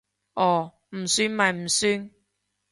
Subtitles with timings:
[0.33, 2.09] 哦，唔算咪唔算